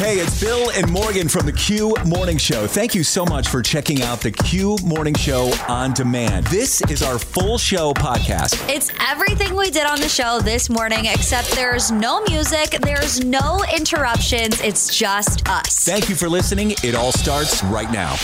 [0.00, 2.66] Hey, it's Bill and Morgan from the Q Morning Show.
[2.66, 6.46] Thank you so much for checking out the Q Morning Show on demand.
[6.46, 8.66] This is our full show podcast.
[8.66, 13.62] It's everything we did on the show this morning, except there's no music, there's no
[13.76, 14.58] interruptions.
[14.62, 15.84] It's just us.
[15.84, 16.70] Thank you for listening.
[16.82, 18.16] It all starts right now.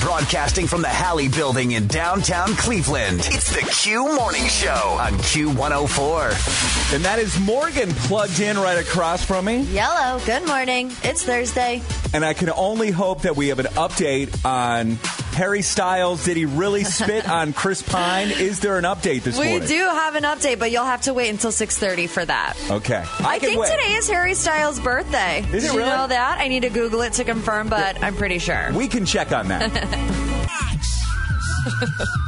[0.00, 3.20] Broadcasting from the Halle Building in downtown Cleveland.
[3.20, 4.68] It's the Q Morning Show
[5.00, 6.94] on Q104.
[6.94, 9.62] And that is Morgan plugged in right across from me.
[9.62, 10.92] Yellow, good morning.
[11.02, 11.82] It's Thursday.
[12.12, 14.98] And I can only hope that we have an update on
[15.34, 16.24] Harry Styles.
[16.24, 18.30] Did he really spit on Chris Pine?
[18.30, 19.62] Is there an update this We morning?
[19.62, 22.54] We do have an update, but you'll have to wait until 6:30 for that.
[22.70, 23.04] Okay.
[23.20, 23.70] I, can think wait.
[23.70, 25.44] today is Harry Styles' birthday.
[25.52, 26.38] Is it Did you know that?
[26.38, 28.70] I need to Google it to confirm, but I'm pretty sure.
[28.72, 29.72] We can check on that.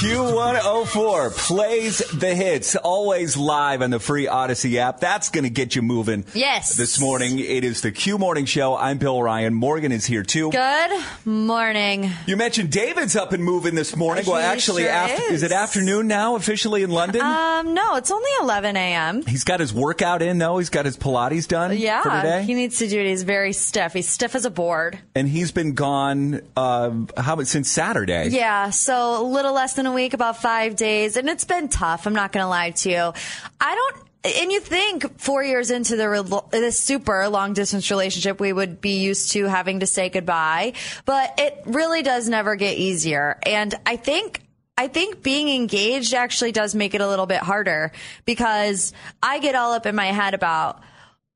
[0.00, 4.98] Q104 plays the hits, always live on the free Audacy app.
[4.98, 6.24] That's going to get you moving.
[6.32, 6.74] Yes.
[6.74, 8.74] This morning, it is the Q Morning Show.
[8.74, 9.52] I'm Bill Ryan.
[9.52, 10.50] Morgan is here too.
[10.52, 12.10] Good morning.
[12.26, 14.24] You mentioned David's up and moving this morning.
[14.26, 15.30] Well, He actually, sure after, is.
[15.32, 15.42] is.
[15.42, 17.20] it afternoon now officially in London?
[17.20, 19.22] Um, no, it's only 11 a.m.
[19.26, 20.56] He's got his workout in though.
[20.56, 23.06] He's got his Pilates done for Yeah, he needs to do it.
[23.06, 23.92] He's very stiff.
[23.92, 24.98] He's stiff as a board.
[25.14, 28.28] and he's been gone, uh, how about since Saturday?
[28.30, 32.06] Yeah, so a little less than a week, about five days, and it's been tough.
[32.06, 33.12] I'm not going to lie to you.
[33.60, 33.96] I don't.
[34.22, 39.00] And you think four years into the this super long distance relationship, we would be
[39.00, 40.74] used to having to say goodbye,
[41.06, 43.38] but it really does never get easier.
[43.44, 44.42] And I think
[44.76, 47.92] I think being engaged actually does make it a little bit harder
[48.24, 48.92] because
[49.22, 50.82] I get all up in my head about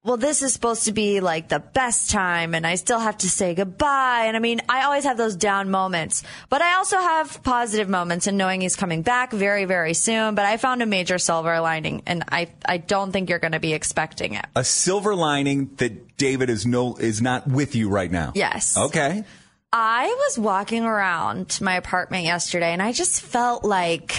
[0.04, 3.28] well, this is supposed to be like the best time and I still have to
[3.28, 4.24] say goodbye.
[4.26, 8.26] And I mean, I always have those down moments, but I also have positive moments
[8.26, 10.34] in knowing he's coming back very, very soon.
[10.34, 13.60] But I found a major silver lining and I, I don't think you're going to
[13.60, 14.44] be expecting it.
[14.54, 18.32] A silver lining that David is no is not with you right now.
[18.34, 18.76] Yes.
[18.76, 19.24] Okay.
[19.72, 24.14] I was walking around my apartment yesterday and I just felt like,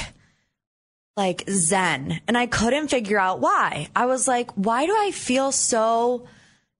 [1.17, 3.87] like zen and I couldn't figure out why.
[3.95, 6.27] I was like, why do I feel so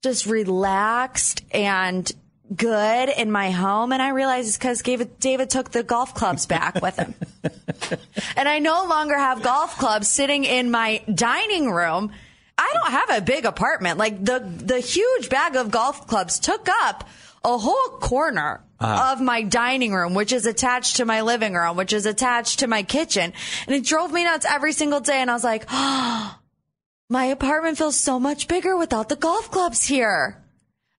[0.04, 2.10] just relaxed and
[2.54, 3.94] good in my home?
[3.94, 7.14] And I realized it's because David, David took the golf clubs back with him.
[8.36, 12.12] and I no longer have golf clubs sitting in my dining room.
[12.58, 13.98] I don't have a big apartment.
[13.98, 17.08] Like the, the huge bag of golf clubs took up
[17.46, 19.14] a whole corner Ah.
[19.14, 22.68] of my dining room, which is attached to my living room, which is attached to
[22.68, 23.32] my kitchen.
[23.68, 25.22] And it drove me nuts every single day.
[25.22, 26.38] And I was like, oh,
[27.10, 30.42] my apartment feels so much bigger without the golf clubs here.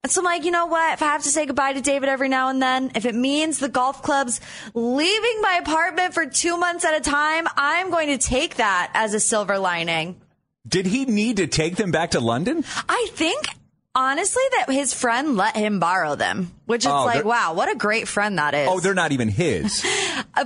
[0.03, 0.93] And so I'm like, you know what?
[0.95, 3.59] If I have to say goodbye to David every now and then, if it means
[3.59, 4.41] the golf clubs
[4.73, 9.15] leaving my apartment for two months at a time, I'm going to take that as
[9.15, 10.21] a silver lining.
[10.67, 12.65] Did he need to take them back to London?
[12.89, 13.49] I think
[13.97, 17.75] honestly that his friend let him borrow them, which is Oh, like, wow, what a
[17.75, 18.69] great friend that is.
[18.71, 19.85] Oh, they're not even his.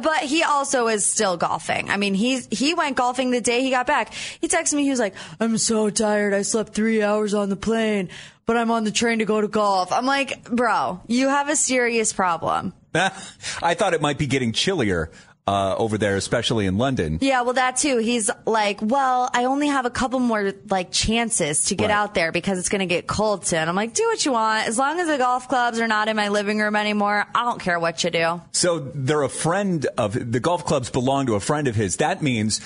[0.03, 1.91] But he also is still golfing.
[1.91, 4.15] I mean, he's, he went golfing the day he got back.
[4.41, 6.33] He texted me, he was like, I'm so tired.
[6.33, 8.09] I slept three hours on the plane,
[8.47, 9.91] but I'm on the train to go to golf.
[9.91, 12.73] I'm like, bro, you have a serious problem.
[12.95, 15.11] I thought it might be getting chillier
[15.51, 17.19] uh, over there, especially in London.
[17.21, 17.99] Yeah, well, that too.
[17.99, 21.95] He's like, well, I only have a couple more like chances to get Right.
[21.97, 23.69] out there because it's going to get cold soon.
[23.69, 24.69] I'm like, do what you want.
[24.69, 27.61] As long as the golf clubs are not in my living room anymore, I don't
[27.61, 28.41] care what you do.
[28.53, 31.97] So they're a friend of the golf clubs belong to a friend of his.
[31.97, 32.61] That means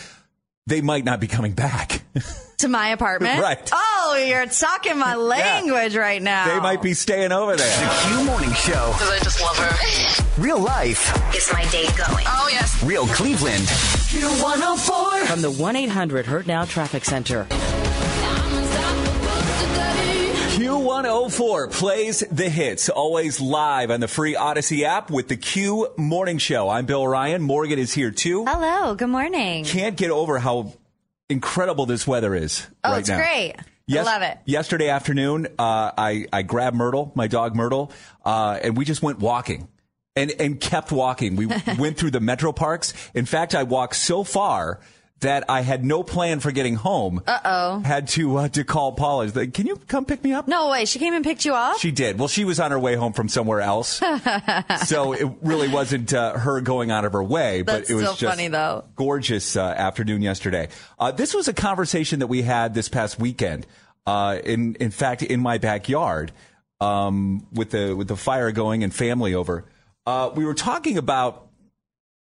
[0.66, 2.02] they might not be coming back.
[2.58, 3.40] To my apartment.
[3.44, 3.70] Right.
[3.72, 6.46] Oh, you're talking my language right now.
[6.46, 7.80] they might be staying over there.
[7.80, 8.92] The Q Morning Show.
[8.92, 10.40] Because I just love her.
[10.42, 11.34] Real life.
[11.34, 12.24] Is my date going?
[12.26, 12.82] Oh, yes.
[12.84, 13.64] Real Cleveland.
[13.64, 15.26] Q104.
[15.26, 17.46] From the 1 800 Hurt Now Traffic Center.
[20.54, 26.38] Q104 plays the hits, always live on the free Audacy app with the Q Morning
[26.38, 26.68] Show.
[26.68, 27.42] I'm Bill Ryan.
[27.42, 28.44] Morgan is here too.
[28.46, 29.64] Hello, good morning.
[29.64, 30.72] Can't get over how
[31.30, 33.16] incredible this weather is Oh, right it's now.
[33.16, 33.54] great.
[33.86, 34.38] Yes- I love it.
[34.46, 37.92] Yesterday afternoon, uh, I, I grabbed Myrtle, my dog Myrtle,
[38.24, 39.68] uh, and we just went walking
[40.16, 41.36] and, and kept walking.
[41.36, 41.46] We
[41.78, 42.94] went through the metro parks.
[43.14, 44.80] In fact, I walked so far
[45.20, 47.22] that I had no plan for getting home.
[47.26, 47.78] Uh oh.
[47.80, 49.30] Had to, uh, to call Paula.
[49.30, 50.46] Can you come pick me up?
[50.48, 50.84] No way.
[50.84, 51.78] She came and picked you up?
[51.78, 52.18] She did.
[52.18, 54.00] Well, she was on her way home from somewhere else.
[54.86, 58.22] so it really wasn't uh, her going out of her way, but it was just
[58.22, 58.84] funny, though.
[58.96, 60.68] gorgeous uh, afternoon yesterday.
[60.98, 63.66] Uh, this was a conversation that we had this past weekend.
[64.06, 66.32] Uh, in in fact, in my backyard,
[66.80, 69.64] um, with the with the fire going and family over,
[70.06, 71.46] uh, we were talking about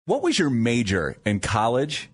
[0.05, 2.09] what was your major in college,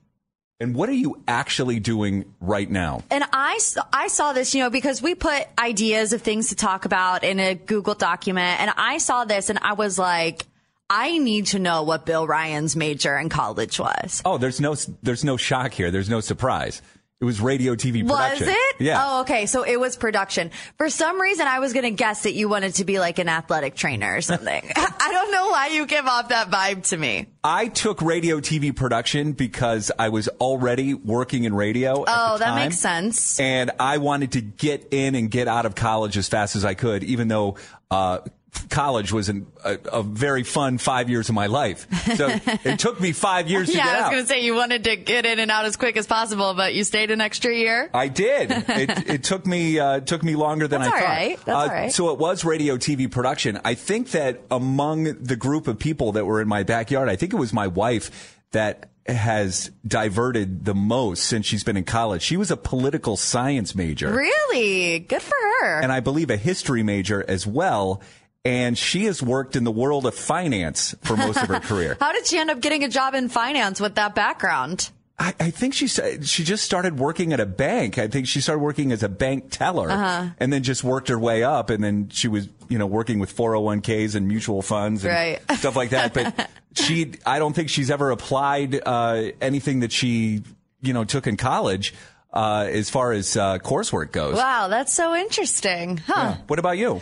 [0.59, 3.03] and what are you actually doing right now?
[3.11, 3.59] And I,
[3.91, 7.39] I saw this, you know, because we put ideas of things to talk about in
[7.39, 8.61] a Google document.
[8.61, 10.45] And I saw this and I was like,
[10.89, 14.21] I need to know what Bill Ryan's major in college was.
[14.23, 15.89] Oh, there's no there's no shock here.
[15.89, 16.81] There's no surprise.
[17.21, 18.47] It was radio TV production.
[18.47, 18.75] Was it?
[18.79, 19.01] Yeah.
[19.01, 19.45] Oh, okay.
[19.45, 20.51] So it was production.
[20.77, 23.29] For some reason, I was going to guess that you wanted to be like an
[23.29, 24.69] athletic trainer or something.
[24.75, 27.27] I don't know why you give off that vibe to me.
[27.41, 32.01] I took radio TV production because I was already working in radio.
[32.01, 33.39] at Oh, that makes sense.
[33.39, 36.73] And I wanted to get in and get out of college as fast as I
[36.73, 37.55] could, even though
[37.89, 38.19] uh,
[38.69, 41.87] college was an, a, a very fun five years of my life.
[42.15, 42.27] So
[42.63, 43.87] it took me five years to get out.
[43.87, 45.97] Yeah, I was going to say you wanted to get in and out as quick
[45.97, 47.89] as possible, but you stayed an extra year.
[47.93, 48.51] I did.
[48.51, 51.09] It, it took me uh, took me longer than That's I all thought.
[51.09, 51.37] right.
[51.45, 51.91] That's Uh, all right.
[51.91, 53.59] So it was radio TV production.
[53.63, 57.33] I think that among the group of people that were in my backyard, I think
[57.33, 62.23] it was my wife that has diverted the most since she's been in college.
[62.23, 64.97] She was a political science major Really?
[64.99, 65.79] Good for her.
[65.81, 68.01] and I believe a history major as well.
[68.45, 71.97] And she has worked in the world of finance for most of her career.
[71.99, 74.91] How did she end up getting a job in finance with that background?
[75.17, 77.97] I, I think she said she just started working at a bank.
[77.97, 80.29] I think she started working as a bank teller, Uh-huh.
[80.39, 81.69] and then just worked her way up.
[81.71, 85.39] And then she was, you know, working with 401ks and mutual funds and Right.
[85.57, 86.13] stuff like that.
[86.13, 90.43] But she, I don't think she's ever applied uh, anything that she,
[90.81, 91.93] you know, took in college
[92.33, 94.35] uh, as far as uh, coursework goes.
[94.35, 95.97] Wow, that's so interesting.
[96.05, 96.35] Huh.
[96.47, 96.99] What about you?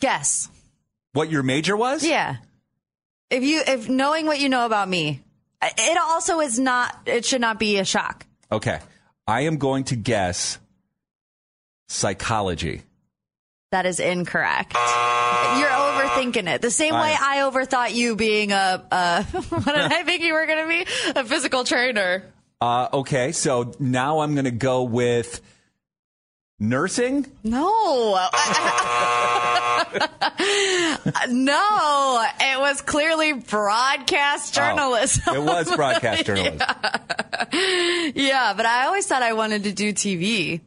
[0.00, 0.48] Guess.
[1.12, 2.04] What your major was?
[2.04, 2.36] Yeah.
[3.30, 5.22] If you, if knowing what you know about me,
[5.62, 8.26] it also is not, it should not be a shock.
[8.50, 8.80] Okay,
[9.26, 10.58] I am going to guess
[11.88, 12.82] psychology.
[13.70, 14.74] That is incorrect.
[14.74, 16.60] You're overthinking it.
[16.60, 20.44] The same way I overthought you being a, a what did I think you were
[20.44, 21.20] going to be?
[21.20, 22.22] A physical trainer.
[22.60, 25.40] Uh, okay, so now I'm going to go with
[26.62, 27.26] nursing.
[27.42, 28.14] No.
[31.28, 35.22] no, it was clearly broadcast oh, journalism.
[35.26, 36.60] Oh, It was broadcast journalism.
[38.14, 40.60] Yeah, but I always thought I wanted to do TV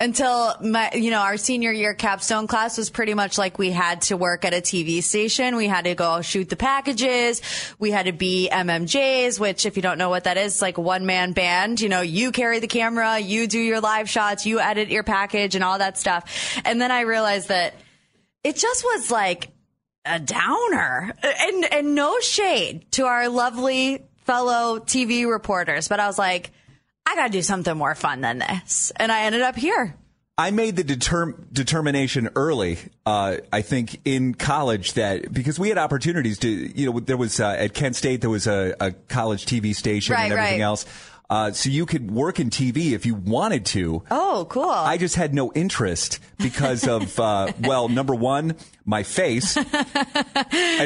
[0.00, 4.00] until my, you know, our senior year capstone class was pretty much like we had
[4.02, 5.56] to work at a TV station.
[5.56, 7.42] We had to go shoot the packages.
[7.78, 11.04] We had to be MMJs, which if you don't know what that is, like one
[11.04, 11.82] man band.
[11.82, 15.54] You know, you carry the camera, you do your live shots, you edit your package
[15.54, 16.60] and all that stuff.
[16.64, 17.74] And then I realized that
[18.42, 19.50] it just was like
[20.06, 26.18] a downer and, and no shade to our lovely fellow TV reporters, but I was
[26.18, 26.52] like,
[27.04, 28.92] I gotta do something more fun than this.
[28.96, 29.96] And I ended up here.
[30.40, 35.76] I made the determ- determination early, uh, I think, in college that because we had
[35.76, 39.44] opportunities to, you know, there was uh, at Kent State there was a, a college
[39.44, 40.64] TV station Right, and everything right.
[40.64, 40.86] else,
[41.30, 44.02] uh, so you could work in TV if you wanted to.
[44.10, 44.68] Oh, cool.
[44.68, 49.56] I just had no interest because of, uh, well, number one, my face.
[49.56, 49.62] I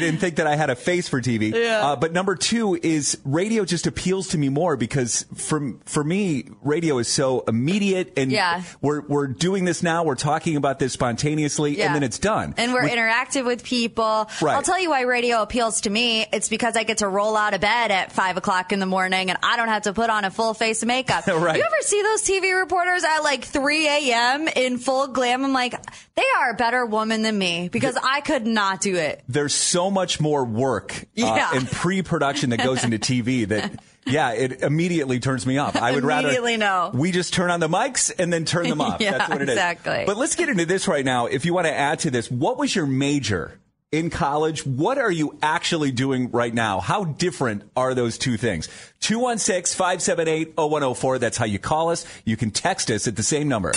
[0.01, 1.55] didn't think that I had a face for TV.
[1.55, 1.87] Yeah.
[1.87, 6.49] Uh, but number two is radio just appeals to me more because for, for me,
[6.63, 8.63] radio is so immediate and Yeah.
[8.83, 10.05] we're, we're doing this now.
[10.05, 11.87] We're talking about this spontaneously Yeah.
[11.87, 12.55] and then it's done.
[12.59, 14.29] And we're With- interactive with people.
[14.43, 14.55] Right.
[14.57, 16.27] I'll tell you why radio appeals to me.
[16.33, 19.31] It's because I get to roll out of bed at five o'clock in the morning
[19.31, 21.25] and I don't have to put on a full face makeup.
[21.45, 21.57] Right.
[21.57, 24.49] You ever see those TV reporters at like 3 a.m.
[24.49, 25.45] in full glam?
[25.45, 25.75] I'm like,
[26.15, 29.23] they are a better woman than me because I could not do it.
[29.29, 31.51] there's so much more work uh, Yeah.
[31.55, 35.77] and pre-production that goes into TV that yeah, it immediately turns me off.
[35.77, 36.99] I would Immediately rather no.
[36.99, 39.01] we just turn on the mics and then turn them off.
[39.01, 39.55] Yeah, That's what it is.
[39.55, 40.05] exactly.
[40.07, 41.27] But let's get into this right now.
[41.27, 43.59] If you want to add to this, what was your major
[43.95, 44.67] in college?
[44.67, 46.81] What are you actually doing right now?
[46.81, 48.69] How different are those two things?
[49.01, 51.19] 216 578 0104.
[51.19, 52.05] That's how you call us.
[52.25, 53.73] You can text us at the same number.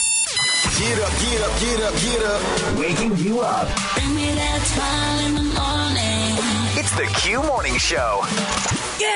[0.80, 2.80] Get up, get up, get up, get up.
[2.80, 3.68] Waking you up.
[3.94, 6.38] Bring me that smile in the morning.
[6.80, 8.22] It's the Q Morning Show.
[9.00, 9.14] Yeah!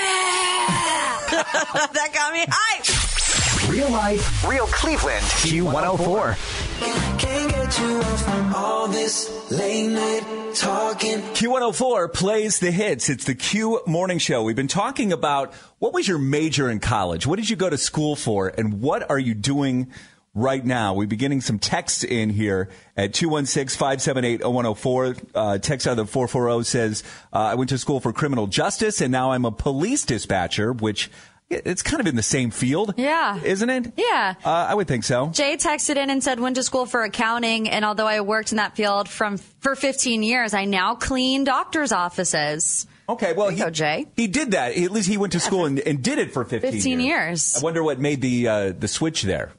[1.93, 3.69] that got me hyped.
[3.71, 5.23] Real life, real Cleveland.
[5.23, 6.70] Q104.
[6.81, 10.23] Can't get you off from all this late night
[10.55, 11.19] talking.
[11.19, 13.07] Q104 plays the hits.
[13.07, 14.41] It's the Q Morning Show.
[14.41, 17.27] We've been talking about what was your major in college?
[17.27, 18.47] What did you go to school for?
[18.47, 19.91] And what are you doing
[20.33, 20.95] right now?
[20.95, 25.25] We've been getting some texts in here at 216-578-0104.
[25.35, 29.01] Uh, text out of the 440 says, uh, I went to school for criminal justice
[29.01, 31.11] and now I'm a police dispatcher, which
[31.51, 32.93] it's kind of in the same field.
[32.97, 33.39] Yeah.
[33.43, 33.93] Isn't it?
[33.97, 34.35] Yeah.
[34.43, 35.27] Uh, I would think so.
[35.27, 38.57] Jay texted in and said, went to school for accounting, and although I worked in
[38.57, 42.87] that field from for 15 years, I now clean doctors' offices.
[43.09, 44.07] Okay, well, There you he, go, Jay.
[44.15, 44.77] he did that.
[44.77, 47.57] At least he went to school and, and did it for 15, 15 years.
[47.57, 49.51] I wonder what made the uh, the switch there.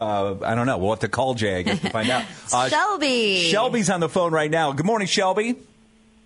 [0.00, 0.78] Uh, I don't know.
[0.78, 2.24] We'll have to call Jay, I guess, to find out.
[2.52, 3.40] Uh, Shelby.
[3.50, 4.72] Shelby's on the phone right now.
[4.72, 5.52] Good morning, Shelby.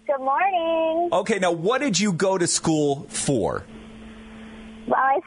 [0.07, 1.09] Good morning.
[1.13, 3.65] Okay, now what did you go to school for?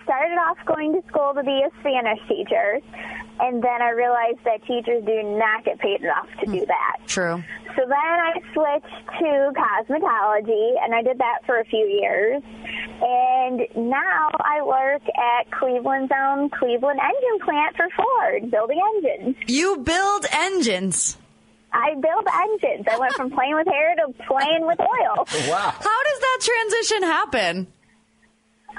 [0.07, 2.79] Well, I started off going to school to be a Spanish teacher,
[3.39, 6.67] and then I realized that teachers do not get paid enough to do mm.
[6.67, 7.07] that.
[7.07, 7.43] True.
[7.75, 12.41] So then I switched to cosmetology, and I did that for a few years.
[13.01, 19.35] And now I work at Cleveland's own Cleveland Engine Plant for Ford, building engines.
[19.47, 21.17] You build engines.
[21.73, 22.85] I build engines.
[22.89, 25.27] I went from playing with hair to playing with oil.
[25.49, 25.73] Wow.
[25.77, 27.67] How does that transition happen?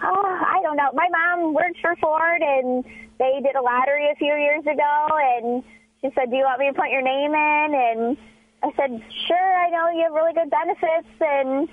[0.02, 0.45] Oh,
[0.78, 0.94] I don't.
[0.94, 2.84] My mom worked for Ford, and
[3.18, 5.62] they did a lottery a few years ago, and
[6.02, 8.16] she said, "Do you want me to put your name in?" And
[8.62, 9.36] I said, "Sure.
[9.64, 11.68] I know you have really good benefits and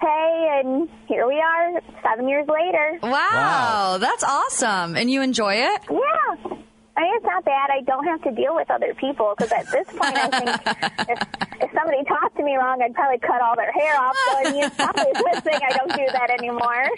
[0.00, 2.98] pay." And here we are, seven years later.
[3.02, 3.98] Wow, Wow.
[3.98, 4.96] that's awesome.
[4.96, 5.80] And you enjoy it?
[5.90, 6.56] Yeah.
[7.00, 7.70] I mean, it's not bad.
[7.70, 11.28] I don't have to deal with other people because at this point, I think if,
[11.62, 14.14] if somebody talked to me wrong, I'd probably cut all their hair off.
[14.28, 16.88] So I mean, it's probably a good thing I don't do that anymore.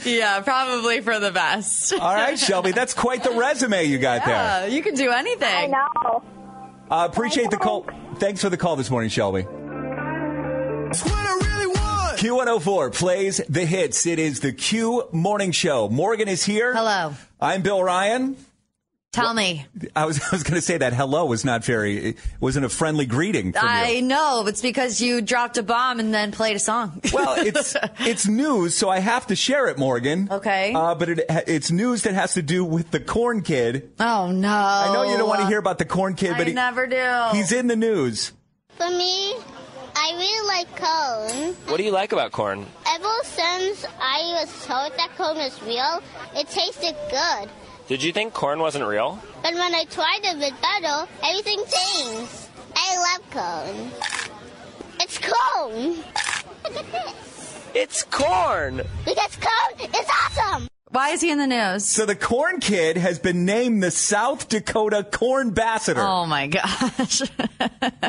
[0.06, 1.92] Yeah, probably for the best.
[1.92, 4.68] All right, Shelby, that's quite the resume you got there.
[4.68, 5.48] You can do anything.
[5.48, 5.72] I anything.
[5.72, 6.22] know.
[6.90, 7.86] Uh, appreciate the call.
[8.16, 9.42] Thanks for the call this morning, Shelby.
[9.42, 12.18] That's what I really want.
[12.18, 14.06] Q104 plays the hits.
[14.06, 15.88] It is the Q Morning Show.
[15.88, 16.74] Morgan is here.
[16.74, 17.14] Hello.
[17.40, 18.36] I'm Bill Ryan.
[19.12, 19.64] Tell me.
[19.94, 22.68] I was I was going to say that hello was not very it wasn't a
[22.68, 24.02] friendly greeting from I you.
[24.02, 24.44] know.
[24.46, 27.00] It's because you dropped a bomb and then played a song.
[27.14, 30.28] Well, it's it's news, so I have to share it, Morgan.
[30.30, 30.74] Okay.
[30.74, 33.90] Uh, but it, it's news that has to do with the corn kid.
[34.00, 34.48] oh, no.
[34.48, 36.86] I know you don't want to hear about the corn kid, I but he, never
[36.86, 37.28] do.
[37.32, 38.32] he's in the news.
[38.76, 39.32] For me,
[39.94, 41.54] I really like corn.
[41.68, 42.66] What do you like about corn?
[42.86, 46.02] Ever since I was told that corn is real,
[46.34, 47.48] it tasted good.
[47.88, 49.22] Did you think corn wasn't real?
[49.42, 52.48] But when I tried it with butter, everything changed.
[52.74, 53.90] I love corn.
[55.00, 55.94] It's corn.
[56.64, 57.66] Look at this.
[57.74, 58.82] It's corn!
[59.04, 60.68] Because cone is awesome.
[60.90, 61.84] Why is he in the news?
[61.84, 66.00] So the corn kid has been named the South Dakota Corn Ambassador.
[66.00, 67.22] Oh, my gosh.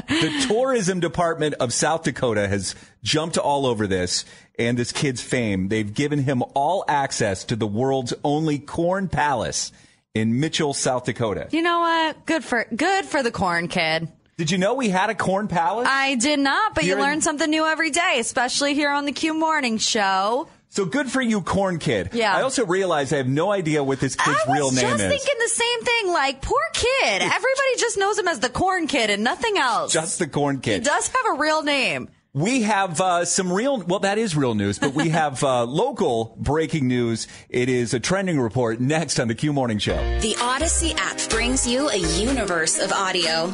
[0.08, 4.26] The tourism department of South Dakota has jumped all over this
[4.58, 5.68] and this kid's fame.
[5.68, 9.72] They've given him all access to the world's only corn palace
[10.14, 11.48] in Mitchell, South Dakota.
[11.52, 12.26] you know what?
[12.26, 14.08] Good for good for the corn kid.
[14.38, 15.88] Did you know we had a corn palace?
[15.90, 19.06] I did not, but Here you in- learn something new every day, especially here on
[19.06, 20.48] the Q Morning Show.
[20.70, 22.10] So good for you, corn kid.
[22.14, 22.36] Yeah.
[22.36, 24.84] I also realize I have no idea what this kid's real name is.
[24.84, 25.24] I was just is.
[25.24, 26.14] thinking the same thing.
[26.14, 27.22] Like, poor kid.
[27.22, 29.94] Everybody just knows him as the corn kid and nothing else.
[29.94, 30.84] Just the corn kid.
[30.84, 32.10] he does have a real name.
[32.34, 36.36] We have uh, some real, well, that is real news, but we have uh, local
[36.38, 37.28] breaking news.
[37.50, 39.96] It is a trending report next on the Q Morning Show.
[40.20, 43.52] The Audacy app brings you a universe of audio.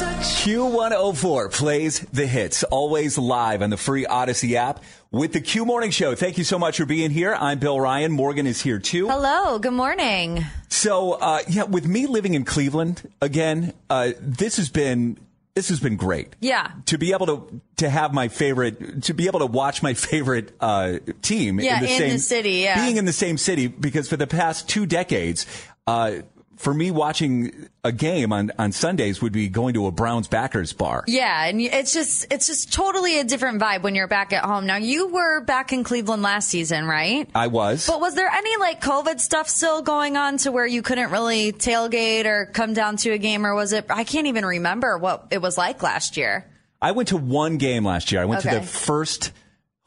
[0.00, 5.90] Q104 plays the hits, always live on the free Audacy app with the Q Morning
[5.90, 6.14] Show.
[6.14, 7.36] Thank you so much for being here.
[7.38, 8.10] I'm Bill Ryan.
[8.10, 9.08] Morgan is here too.
[9.08, 9.58] Hello.
[9.58, 10.44] Good morning.
[10.70, 15.18] So, uh, yeah, with me living in Cleveland again, uh, this has been
[15.54, 16.34] this has been great.
[16.40, 16.70] Yeah.
[16.86, 20.54] To be able to to have my favorite, to be able to watch my favorite
[20.60, 22.82] uh, team Yeah, in the in same the city, yeah.
[22.82, 25.44] being in the same city, because for the past two decades.
[25.86, 26.20] Uh,
[26.60, 30.74] for me, watching a game on, on Sundays would be going to a Browns backers
[30.74, 31.04] bar.
[31.06, 34.66] Yeah, and it's just it's just totally a different vibe when you're back at home.
[34.66, 37.26] Now you were back in Cleveland last season, right?
[37.34, 37.86] I was.
[37.86, 41.52] But was there any like COVID stuff still going on to where you couldn't really
[41.52, 43.86] tailgate or come down to a game, or was it?
[43.88, 46.46] I can't even remember what it was like last year.
[46.82, 48.20] I went to one game last year.
[48.20, 49.32] I went to the first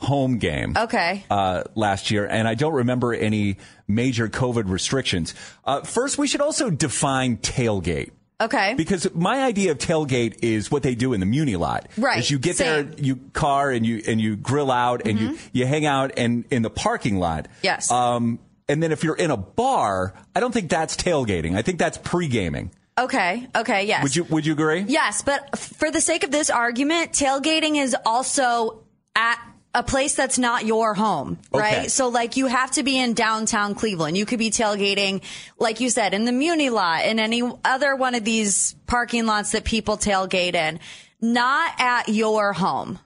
[0.03, 0.75] home game.
[0.77, 1.25] Okay.
[1.29, 3.57] Uh, last year, and I don't remember any
[3.88, 5.33] major COVID restrictions.
[5.65, 8.12] Uh, first, we should also define tailgate.
[8.41, 8.74] Okay.
[8.75, 11.88] Because my idea of tailgate is what they do in the Muni lot.
[11.98, 12.19] Right.
[12.19, 12.91] Is you get Same.
[12.91, 16.43] there, you car and you and you grill out and you you hang out and
[16.51, 17.48] in the parking lot.
[17.62, 17.89] Yes.
[17.89, 21.55] Um, and then if you're in a bar, I don't think that's tailgating.
[21.55, 22.72] I think that's pre-gaming.
[22.98, 23.48] Okay.
[23.55, 23.86] Okay.
[23.86, 24.03] Yes.
[24.03, 24.86] Would you Would you agree?
[24.88, 28.83] Yes, but for the sake of this argument, tailgating is also
[29.15, 29.39] at
[29.75, 31.77] a place that's not your home, right?
[31.80, 31.88] Okay.
[31.88, 34.18] So like you have to be in downtown Cleveland.
[34.18, 35.22] You could be tailgating,
[35.58, 39.51] like you said, in the Muni lot, in any other one of these parking lots
[39.53, 40.80] that people tailgate in,
[41.22, 43.00] not at your home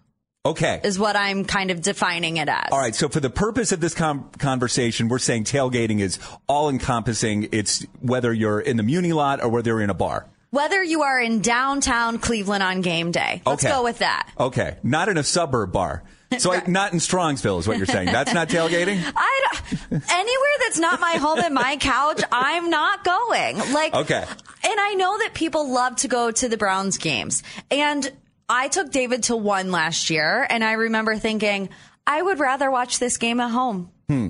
[0.45, 0.81] Okay.
[0.83, 2.69] is what I'm kind of defining it as.
[2.71, 2.95] All right.
[2.95, 7.49] So for the purpose of this com- conversation, we're saying tailgating is all encompassing.
[7.51, 10.25] It's whether you're in the Muni lot or whether you're in a bar.
[10.49, 13.41] Whether you are in downtown Cleveland on game day.
[13.45, 13.73] Let's Okay.
[13.73, 14.29] go with that.
[14.39, 14.77] Okay.
[14.83, 16.03] Not in a suburb bar.
[16.39, 18.07] So I, not in Strongsville is what you're saying.
[18.07, 19.01] That's not tailgating?
[19.15, 23.57] I don't, anywhere that's not my home and my couch, I'm not going.
[23.73, 24.25] Like, Okay.
[24.63, 27.43] And I know that people love to go to the Browns games.
[27.71, 28.11] And
[28.49, 31.69] I took David to one last year, and I remember thinking,
[32.05, 33.91] I would rather watch this game at home.
[34.09, 34.29] Hmm.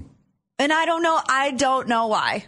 [0.59, 2.45] And I don't know, I don't know why.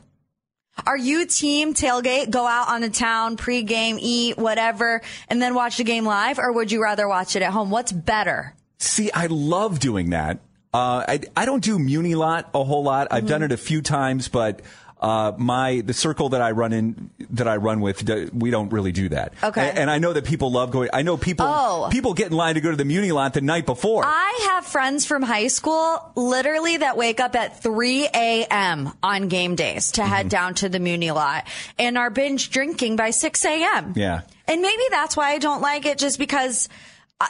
[0.86, 5.78] Are you team tailgate, go out on the town, pregame, eat, whatever, and then watch
[5.78, 6.40] the game live?
[6.40, 7.70] Or would you rather watch it at home?
[7.70, 8.56] What's better?
[8.80, 10.40] See, I love doing that.
[10.74, 13.08] Uh, I, I don't do Muni lot a whole lot.
[13.12, 13.28] I've Mm-hmm.
[13.28, 14.62] done it a few times, but
[15.02, 18.92] uh, my the circle that I run in that I run with, we don't really
[18.92, 19.34] do that.
[19.42, 19.70] Okay.
[19.70, 20.90] And, and I know that people love going.
[20.94, 21.88] I know people Oh.
[21.92, 24.04] people get in line to go to the Muni lot the night before.
[24.06, 28.92] I have friends from high school literally that wake up at 3 a.m.
[29.02, 30.10] on game days to Mm-hmm.
[30.12, 31.48] head down to the Muni lot
[31.80, 33.94] and are binge drinking by 6 a.m.
[33.96, 34.22] yeah.
[34.48, 36.68] And maybe that's why I don't like it just because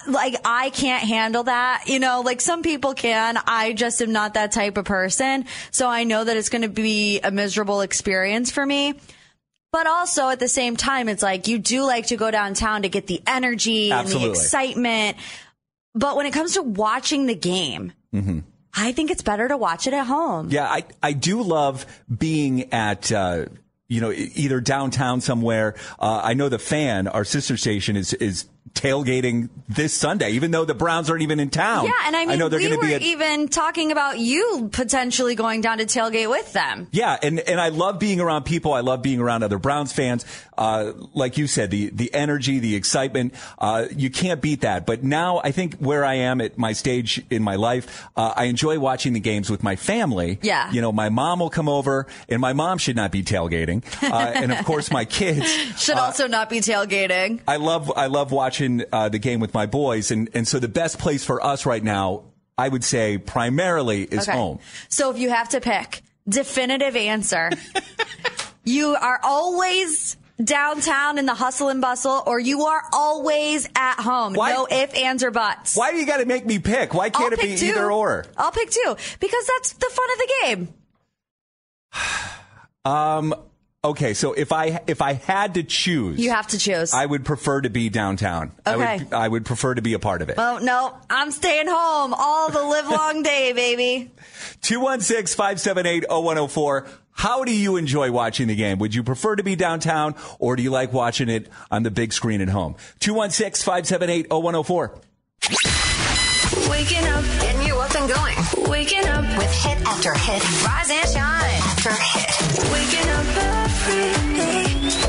[0.07, 1.83] like I can't handle that.
[1.87, 3.37] You know, like some people can.
[3.47, 5.45] I just am not that type of person.
[5.71, 8.95] So I know that it's going to be a miserable experience for me.
[9.71, 12.89] But also at the same time, it's like you do like to go downtown to
[12.89, 15.17] get the energy and the excitement.
[15.93, 18.39] But when it comes to watching the game, Mm-hmm.
[18.73, 20.49] I think it's better to watch it at home.
[20.49, 21.85] Yeah, I, I do love
[22.15, 23.45] being at, uh,
[23.87, 25.75] you know, either downtown somewhere.
[25.99, 30.65] Uh, I know the fan, our sister station, is, is tailgating this Sunday, even though
[30.65, 31.85] the Browns aren't even in town.
[31.85, 34.69] Yeah, and I mean, I know they're we were be at, even talking about you
[34.71, 36.87] potentially going down to tailgate with them.
[36.91, 38.73] Yeah, and, and I love being around people.
[38.73, 40.25] I love being around other Browns fans.
[40.57, 44.85] Uh, like you said, the, the energy, the excitement, uh, you can't beat that.
[44.85, 48.45] But now I think where I am at my stage in my life, uh, I
[48.45, 50.37] enjoy watching the games with my family.
[50.41, 50.69] Yeah.
[50.71, 53.83] You know, my mom will come over and my mom should not be tailgating.
[54.03, 55.47] Uh, and of course my kids.
[55.79, 57.39] Should Uh, also not be tailgating.
[57.47, 58.58] I love I love watching
[58.91, 61.83] uh, the game with my boys, and and so the best place for us right
[61.83, 62.23] now,
[62.57, 64.37] I would say, primarily is Okay.
[64.37, 64.59] home.
[64.89, 67.49] So if you have to pick, definitive answer.
[68.63, 74.33] you are always downtown in the hustle and bustle, or you are always at home.
[74.33, 75.75] Why- No ifs, ands, or buts.
[75.75, 76.93] Why do you got to make me pick?
[76.93, 77.65] Why can't I'll it be two.
[77.67, 78.25] either or?
[78.37, 80.73] I'll pick two because that's the fun of the game.
[82.85, 83.35] Um.
[83.81, 86.93] Okay, so if I if I had to choose, You have to choose.
[86.93, 88.51] I would prefer to be downtown.
[88.65, 88.97] I Okay.
[89.05, 90.35] would I would prefer to be a part of it.
[90.35, 94.11] well, no, I'm staying home all the live long day, baby.
[94.63, 96.89] 216-578-0104.
[97.11, 98.79] How do you enjoy watching the game?
[98.79, 102.11] Would you prefer to be downtown or do you like watching it on the big
[102.11, 102.75] screen at home?
[102.99, 104.99] 216-578-0104.
[106.69, 108.35] Waking up, getting you up and going.
[108.69, 110.43] Waking up with hit after hit.
[110.65, 112.71] Rise and shine after hit.
[112.71, 113.08] Waking up every day.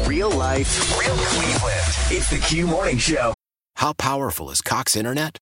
[0.07, 1.81] Real life, real Cleveland.
[2.11, 3.35] It's the Q Morning Show.
[3.77, 5.39] How powerful is Cox Internet?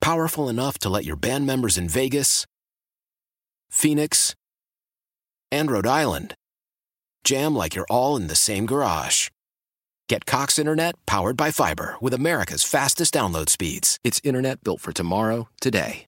[0.00, 2.46] Powerful enough to let your band members in Vegas,
[3.70, 4.34] Phoenix,
[5.50, 6.34] and Rhode Island
[7.24, 9.28] jam like you're all in the same garage.
[10.08, 13.98] Get Cox Internet powered by fiber with America's fastest download speeds.
[14.02, 16.07] It's internet built for tomorrow, today.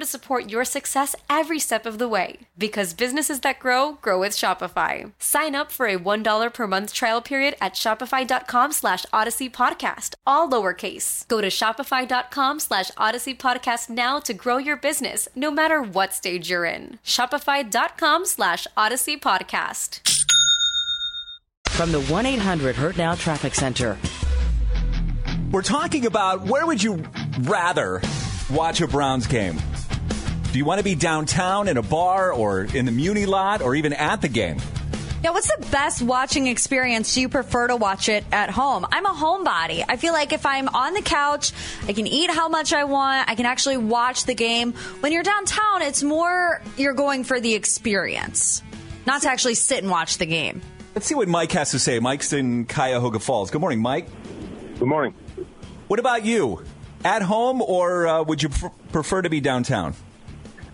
[0.01, 2.39] to support your success every step of the way.
[2.57, 5.11] Because businesses that grow, grow with Shopify.
[5.19, 10.49] Sign up for a $1 per month trial period at shopify.com slash audacy podcast, all
[10.49, 11.25] lowercase.
[11.29, 16.49] Go to shopify.com slash audacy podcast now to grow your business, no matter what stage
[16.49, 16.99] you're in.
[17.05, 20.01] Shopify.com slash audacy podcast.
[21.69, 23.97] From the 1 800 Hurt Now Traffic Center.
[25.51, 27.03] We're talking about where would you
[27.41, 28.01] rather
[28.51, 29.57] watch a Browns game?
[30.51, 33.73] Do you want to be downtown in a bar or in the Muni lot or
[33.73, 34.57] even at the game?
[35.23, 37.13] Yeah, what's the best watching experience?
[37.13, 38.85] Do you prefer to watch it at home?
[38.91, 39.85] I'm a homebody.
[39.87, 41.53] I feel like if I'm on the couch,
[41.87, 43.29] I can eat how much I want.
[43.29, 44.73] I can actually watch the game.
[44.99, 48.61] When you're downtown, it's more you're going for the experience,
[49.05, 50.61] not to actually sit and watch the game.
[50.95, 51.99] Let's see what Mike has to say.
[51.99, 53.51] Mike's in Cuyahoga Falls.
[53.51, 54.07] Good morning, Mike.
[54.79, 55.13] Good morning.
[55.87, 56.65] What about you?
[57.05, 59.95] At home or uh, would you pr- prefer to be downtown?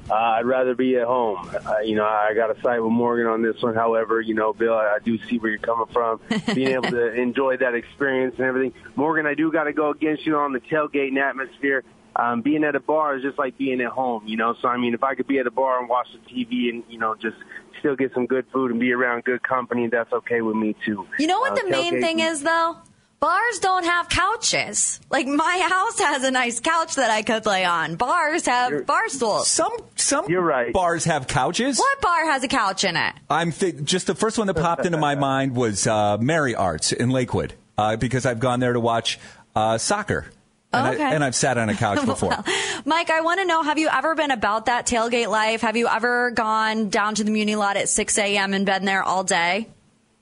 [0.09, 1.49] Uh, I'd rather be at home.
[1.65, 3.75] Uh, you know, I got to side with Morgan on this one.
[3.75, 6.21] However, you know, Bill, I, I do see where you're coming from.
[6.55, 8.73] Being able to enjoy that experience and everything.
[8.95, 11.83] Morgan, I do got to go against you on the tailgating atmosphere.
[12.15, 14.55] Um, being at a bar is just like being at home, you know.
[14.59, 16.83] So I mean, if I could be at a bar and watch the TV and
[16.89, 17.35] you know just
[17.77, 21.05] still get some good food and be around good company, that's okay with me too.
[21.19, 22.77] You know what Uh, the main thing is, though?
[23.19, 24.99] Bars don't have couches.
[25.09, 27.95] Like my house has a nice couch that I could lay on.
[27.95, 29.47] Bars have bar stools.
[29.47, 30.71] Some some You're right.
[30.71, 31.79] bars have couches.
[31.79, 33.13] What bar has a couch in it?
[33.27, 36.91] I'm th- just the first one that popped into my mind was uh, Merry Arts
[36.91, 39.17] in Lakewood uh, because I've gone there to watch
[39.55, 40.27] uh, soccer.
[40.71, 41.03] And, Okay.
[41.03, 42.29] I, and I've sat on a couch before.
[42.29, 42.43] Well,
[42.85, 45.61] Mike, I want to know have you ever been about that tailgate life?
[45.61, 48.53] Have you ever gone down to the Muni lot at 6 a.m.
[48.53, 49.69] and been there all day?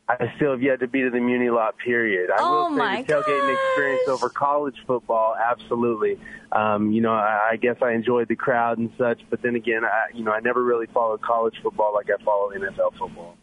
[0.08, 1.78] I still have yet to be to the Muni lot.
[1.78, 2.30] Period.
[2.30, 6.20] I Oh, will say the tailgating experience over college football, absolutely.
[6.52, 9.84] Um, you know, I, I guess I enjoyed the crowd and such, but then again,
[9.84, 13.36] I, you know, I never really followed college football like I follow NFL football.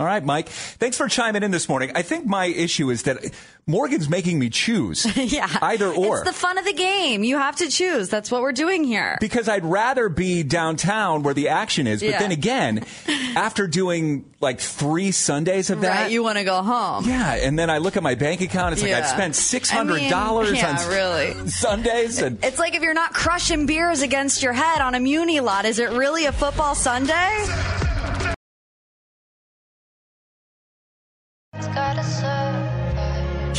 [0.00, 0.48] All right, Mike.
[0.48, 1.92] Thanks for chiming in this morning.
[1.94, 3.18] I think my issue is that
[3.66, 5.46] Morgan's making me choose yeah.
[5.60, 6.20] either or.
[6.20, 7.22] It's the fun of the game.
[7.22, 8.08] You have to choose.
[8.08, 9.18] That's what we're doing here.
[9.20, 12.00] because I'd rather be downtown where the action is.
[12.00, 12.18] But Yeah.
[12.18, 12.86] then again,
[13.36, 17.04] after doing like three Sundays of that, right, you want to go home.
[17.06, 18.72] yeah, and then I look at my bank account.
[18.72, 21.48] It's like I've spent six hundred dollars I mean, on really.
[21.50, 25.40] Sundays, and It's like if you're not crushing beers against your head on a Muni
[25.40, 27.44] lot, is it really a football Sunday?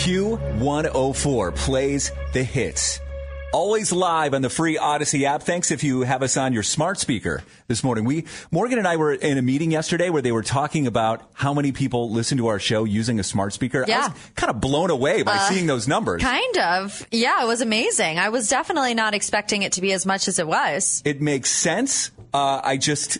[0.01, 2.99] Q104 plays the hits.
[3.53, 5.43] Always live on the free Audacy app.
[5.43, 8.05] Thanks if you have us on your smart speaker this morning.
[8.05, 11.53] We, Morgan and I were in a meeting yesterday where they were talking about how
[11.53, 13.83] many people listen to our show using a smart speaker.
[13.83, 14.07] I Yeah.
[14.07, 16.23] was kind of blown away by Uh, seeing those numbers.
[16.23, 17.05] Kind of.
[17.11, 18.17] Yeah, it was amazing.
[18.17, 21.03] I was definitely not expecting it to be as much as it was.
[21.05, 22.09] It makes sense.
[22.33, 23.19] Uh, I just,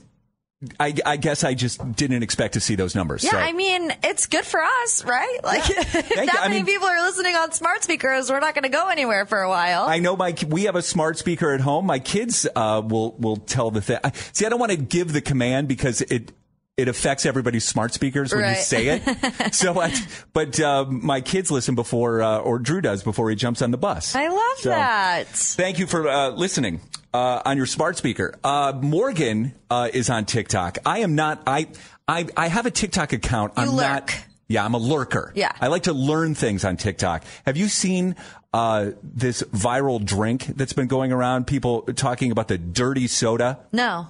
[0.80, 3.24] I, I guess I just didn't expect to see those numbers.
[3.24, 3.38] Yeah, so.
[3.40, 5.40] I mean, it's good for us, right?
[5.44, 6.26] Like, if Thank you.
[6.28, 8.88] that I many mean- people are listening on smart speakers, we're not going to go
[8.90, 9.86] anywhere for a while.
[9.86, 11.86] I know my we have a smart speaker at home.
[11.88, 13.98] My kids uh, will will tell the thing.
[14.34, 16.32] See, I don't want to give the command because it
[16.82, 19.54] it affects everybody's smart speakers when you say it.
[19.54, 19.94] so, I,
[20.34, 23.78] but uh, my kids listen before, uh, or Drew does before he jumps on the
[23.78, 24.16] bus.
[24.16, 25.28] I love So, that.
[25.28, 26.82] Thank you for uh, listening
[27.14, 28.34] uh, on your smart speaker.
[28.44, 30.80] Uh, Morgan uh, is on TikTok.
[30.86, 31.44] I am not.
[31.48, 31.68] I
[32.08, 33.54] I, I have a TikTok account.
[33.56, 33.86] You I'm lurk.
[33.88, 34.26] not.
[34.48, 35.32] Yeah, I'm a lurker.
[35.34, 35.52] Yeah.
[35.62, 37.24] I like to learn things on TikTok.
[37.46, 38.18] Have you seen
[38.54, 41.48] uh, this viral drink that's been going around?
[41.48, 43.60] People talking about the dirty soda.
[43.72, 44.08] No.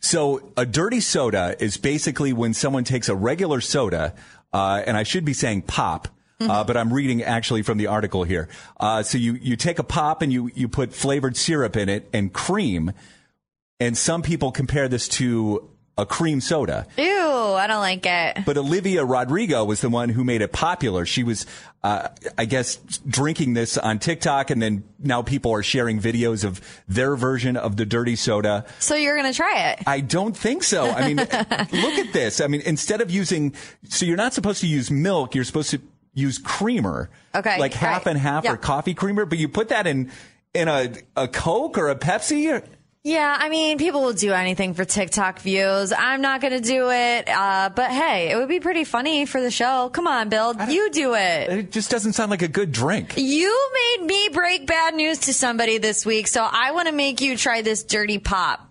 [0.00, 4.14] So a dirty soda is basically when someone takes a regular soda,
[4.52, 6.08] uh, and I should be saying pop,
[6.40, 8.48] uh, but I'm reading actually from the article here.
[8.78, 12.08] Uh, so you, you take a pop and you, you put flavored syrup in it
[12.14, 12.92] and cream.
[13.78, 16.86] And some people compare this to a cream soda.
[16.96, 18.44] Ew, I don't like it.
[18.46, 21.04] But Olivia Rodrigo was the one who made it popular.
[21.04, 21.44] She was,
[21.84, 22.08] uh,
[22.38, 27.16] I guess, drinking this on TikTok, and then now people are sharing videos of their
[27.16, 28.64] version of the dirty soda.
[28.78, 29.82] So you're going to try it?
[29.86, 30.88] I don't think so.
[30.90, 31.28] I mean, look
[31.98, 32.40] at this.
[32.40, 33.54] I mean, instead of using,
[33.88, 35.80] so you're not supposed to use milk, you're supposed to
[36.14, 37.10] use creamer.
[37.34, 38.12] Okay, Like half right.
[38.12, 38.52] and half Yeah.
[38.52, 40.10] or coffee creamer, but you put that in,
[40.54, 42.64] in a, a Coke or a Pepsi or,
[43.02, 45.90] Yeah, I mean, people will do anything for TikTok views.
[45.90, 47.30] I'm not going to do it.
[47.30, 49.88] Uh, but hey, it would be pretty funny for the show.
[49.88, 50.54] Come on, Bill.
[50.68, 51.48] You do it.
[51.50, 53.14] it just doesn't sound like a good drink.
[53.16, 57.22] You made me break bad news to somebody this week, so I want to make
[57.22, 58.69] you try this dirty pop.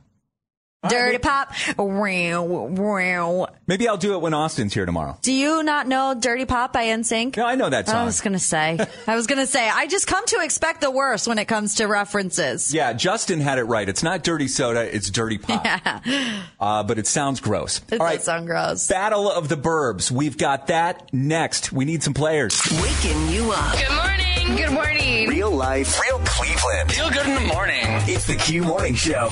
[0.88, 1.52] Dirty pop.
[1.78, 3.48] Wow, wow.
[3.68, 5.18] Maybe I'll do it when Austin's here tomorrow.
[5.22, 7.36] Do you not know Dirty Pop by NSYNC?
[7.36, 7.98] No, I know that song.
[7.98, 8.80] I was going to say.
[9.06, 9.68] I was going to say.
[9.68, 12.74] I just come to expect the worst when it comes to references.
[12.74, 13.90] Yeah, Justin had it right.
[13.90, 15.66] It's not dirty soda, it's dirty pop.
[15.66, 16.44] Yeah.
[16.58, 17.80] Uh, but it sounds gross.
[17.90, 18.88] It All does right, sound gross.
[18.88, 20.10] Battle of the Burbs.
[20.10, 21.74] We've got that next.
[21.74, 22.62] We need some players.
[22.82, 23.76] Waking you up.
[23.78, 24.56] Good morning.
[24.58, 25.30] Good morning.
[25.30, 26.92] Real life, real Cleveland.
[26.92, 27.84] Feel good in the morning.
[27.84, 29.30] It's the Q Morning Show.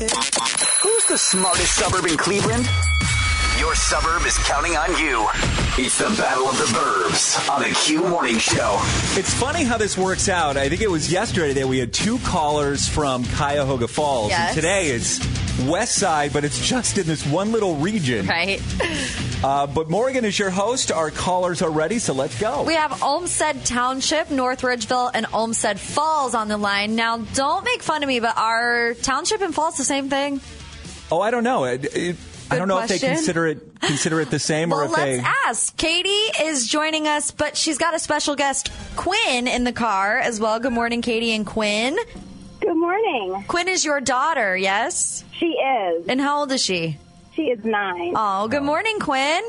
[0.00, 2.66] Who's the smartest suburb in Cleveland?
[3.70, 5.28] Your suburb is counting on you.
[5.78, 8.80] It's the Battle of the Burbs on the Q Morning Show.
[9.16, 10.56] It's funny how this works out.
[10.56, 14.30] I think it was yesterday that we had two callers from Cuyahoga Falls.
[14.30, 14.48] Yes.
[14.48, 15.20] And today it's
[15.68, 18.26] West Side, but it's just in this one little region.
[18.26, 18.60] Right.
[19.42, 20.92] Uh, but Morgan is your host.
[20.92, 22.62] Our callers are ready, so let's go.
[22.62, 26.94] We have Olmsted Township, North Ridgeville, and Olmsted Falls on the line.
[26.94, 30.42] Now, don't make fun of me, but are Township and Falls the same thing?
[31.10, 31.64] oh, I don't know.
[31.64, 32.16] It, it,
[32.50, 35.22] I don't know if they consider it consider it the same or Well, if let's
[35.22, 35.24] they.
[35.48, 35.76] ask.
[35.76, 40.40] Katie is joining us, but she's got a special guest, Quinn, in the car as
[40.40, 40.58] well.
[40.60, 41.96] Good morning, Katie and Quinn.
[42.60, 43.44] Good morning.
[43.48, 45.24] Quinn is your daughter, yes?
[45.38, 46.06] She is.
[46.08, 46.98] And how old is she?
[47.34, 48.12] She is nine.
[48.16, 49.42] Oh, good morning, Quinn.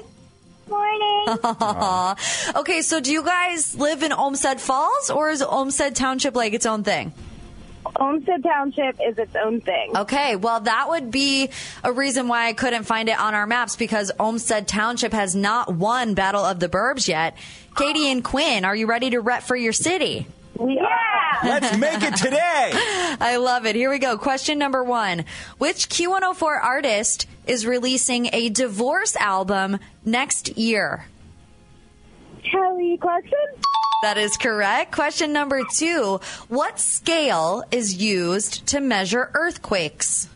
[0.70, 1.26] Morning.
[2.56, 6.66] okay, so do you guys live in Olmsted Falls or is Olmsted Township like its
[6.66, 7.12] own thing?
[7.96, 9.96] Olmsted Township is its own thing.
[9.96, 11.50] Okay, well, that would be
[11.84, 15.74] a reason why I couldn't find it on our maps because Olmsted Township has not
[15.74, 17.38] won Battle of the Burbs yet.
[17.76, 20.28] Katie and Quinn, are you ready to rep for your city?
[20.60, 21.40] Yeah.
[21.44, 22.72] Let's make it today.
[23.20, 23.76] I love it.
[23.76, 24.18] Here we go.
[24.18, 25.26] Question number one
[25.58, 31.06] Which Q104 artist is releasing a divorce album next year?
[32.44, 33.38] Kelly Clarkson.
[34.02, 34.92] That is correct.
[34.92, 40.28] Question number two What scale is used to measure earthquakes?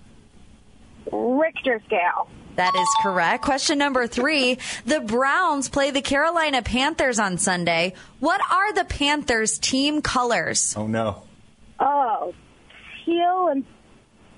[1.11, 2.27] Richter scale.
[2.55, 3.43] That is correct.
[3.43, 4.59] Question number three.
[4.85, 7.93] The Browns play the Carolina Panthers on Sunday.
[8.19, 10.73] What are the Panthers' team colors?
[10.77, 11.23] Oh, no.
[11.79, 12.33] Oh,
[13.03, 13.65] teal and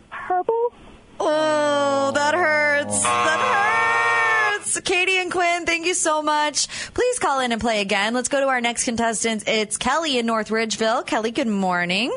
[0.09, 0.73] purple.
[1.19, 3.03] Oh, that hurts.
[3.03, 4.79] That hurts.
[4.81, 6.67] Katie and Quinn, thank you so much.
[7.17, 8.13] Please call in and play again.
[8.13, 9.47] Let's go to our next contestant.
[9.47, 11.03] It's Kelly in North Ridgeville.
[11.07, 12.15] Kelly, good morning.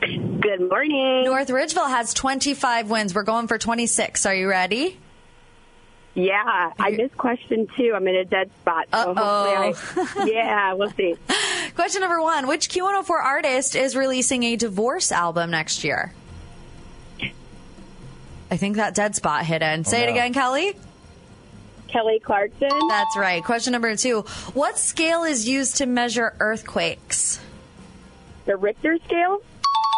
[0.00, 1.22] Good morning.
[1.22, 3.14] North Ridgeville has 25 wins.
[3.14, 4.26] We're going for 26.
[4.26, 4.98] Are you ready?
[6.14, 7.92] Yeah, I missed question two.
[7.94, 8.86] I'm in a dead spot.
[8.92, 9.72] So Uh-oh.
[9.72, 11.14] hopefully I, yeah, we'll see.
[11.76, 16.12] Question number one Which Q104 artist is releasing a divorce album next year?
[18.50, 19.84] I think that dead spot hit in.
[19.84, 20.10] Say it oh, no.
[20.10, 20.74] again, Kelly.
[21.88, 22.70] Kelly Clarkson.
[22.88, 23.42] That's right.
[23.42, 24.20] Question number two
[24.54, 27.40] What scale is used to measure earthquakes?
[28.44, 29.42] The Richter scale.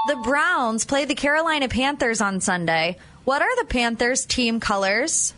[0.09, 2.97] The Browns play the Carolina Panthers on Sunday.
[3.25, 5.35] What are the Panthers' team colors?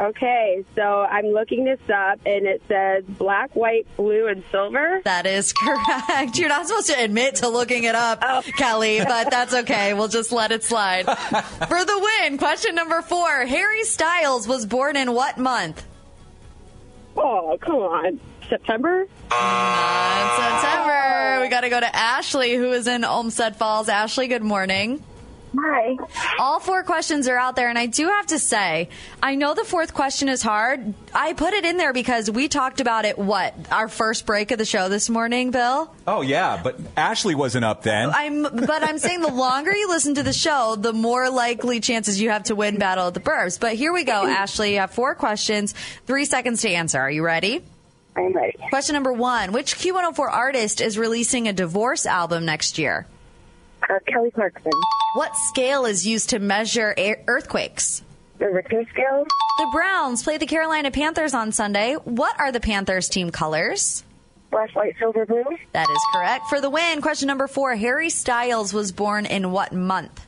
[0.00, 5.00] Okay, so I'm looking this up, and it says black, white, blue, and silver.
[5.04, 6.38] That is correct.
[6.38, 8.20] You're not supposed to admit to looking it up,
[8.56, 9.94] Kelly, but that's okay.
[9.94, 11.04] We'll just let it slide.
[11.06, 15.84] For the win, question number four Harry Styles was born in what month?
[17.16, 18.20] Oh, come on.
[18.48, 19.04] September?
[19.30, 21.42] Uh, September.
[21.42, 23.88] We got to go to Ashley, who is in Olmsted Falls.
[23.88, 25.02] Ashley, good morning.
[25.56, 25.96] Hi.
[26.38, 28.88] All four questions are out there, and I do have to say,
[29.22, 30.94] I know the fourth question is hard.
[31.14, 34.58] I put it in there because we talked about it, what, our first break of
[34.58, 35.94] the show this morning, Bill?
[36.06, 38.10] Oh, yeah, but Ashley wasn't up then.
[38.10, 42.20] I'm, but I'm saying the longer you listen to the show, the more likely chances
[42.20, 43.58] you have to win Battle of the Burbs.
[43.58, 44.74] But here we go, Ashley.
[44.74, 45.74] You have four questions,
[46.06, 47.00] three seconds to answer.
[47.00, 47.62] Are you ready?
[48.16, 48.56] I'm ready.
[48.70, 53.06] Question number one Which Q104 artist is releasing a divorce album next year?
[53.88, 54.72] Uh, Kelly Clarkson.
[55.14, 58.02] What scale is used to measure air- earthquakes?
[58.38, 59.26] The Richter scale.
[59.58, 61.94] The Browns play the Carolina Panthers on Sunday.
[61.94, 64.04] What are the Panthers team colors?
[64.50, 65.44] Black, white, silver, blue.
[65.72, 66.46] That is correct.
[66.48, 70.24] For the win, question number four Harry Styles was born in what month?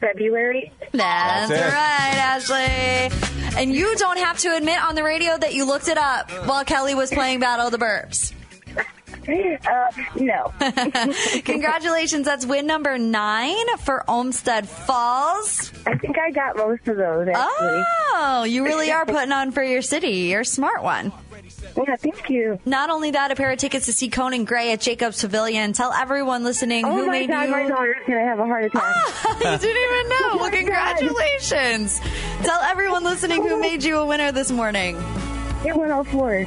[0.00, 0.72] February.
[0.92, 3.60] That's, That's right, Ashley.
[3.60, 6.64] And you don't have to admit on the radio that you looked it up while
[6.64, 8.32] Kelly was playing Battle of the Burbs.
[9.30, 10.52] Uh, no.
[11.44, 12.24] Congratulations.
[12.26, 15.72] That's win number nine for Olmsted Falls.
[15.86, 17.84] I think I got most of those, actually.
[18.12, 20.28] Oh, you really are putting on for your city.
[20.30, 21.12] You're a smart one.
[21.76, 22.58] Yeah, thank you.
[22.64, 25.72] Not only that, a pair of tickets to see Conan Gray at Jacobs Pavilion.
[25.72, 27.50] Tell everyone listening Oh who my made God, you.
[27.50, 28.94] my daughter's gonna have a heart attack.
[29.38, 30.16] you didn't even know.
[30.32, 32.00] Oh well, congratulations.
[32.42, 34.96] Tell everyone listening who made you a winner this morning.
[35.64, 36.46] It went all fours.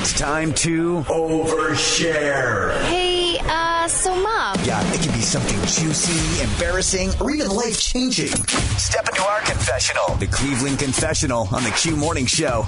[0.00, 2.80] It's time to overshare.
[2.82, 4.56] Hey, uh, so mom.
[4.62, 8.28] Yeah, it can be something juicy, embarrassing, or even life changing.
[8.28, 10.14] Step into our confessional.
[10.20, 12.64] The Cleveland Confessional on the Q Morning Show.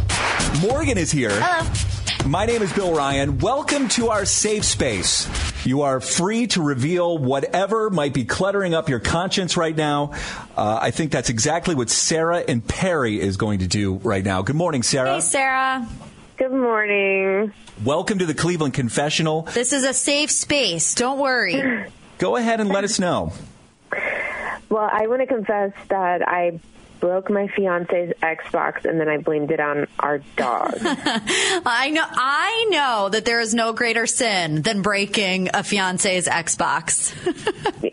[0.61, 1.31] Morgan is here.
[1.33, 2.29] Hello.
[2.29, 3.38] My name is Bill Ryan.
[3.38, 5.29] Welcome to our safe space.
[5.64, 10.14] You are free to reveal whatever might be cluttering up your conscience right now.
[10.57, 14.43] Uh, I think that's exactly what Sarah and Perry is going to do right now.
[14.43, 15.14] Good morning, Sarah.
[15.14, 15.87] Hey, Sarah.
[16.40, 17.53] Good morning.
[17.85, 19.42] Welcome to the Cleveland Confessional.
[19.42, 20.94] This is a safe space.
[20.94, 21.85] Don't worry.
[22.16, 23.35] Go ahead and let us know.
[24.70, 26.59] Well, I want to confess that I
[26.98, 30.79] broke my fiance's Xbox and then I blamed it on our dog.
[30.83, 32.07] I know.
[32.09, 37.12] I know that there is no greater sin than breaking a fiance's Xbox.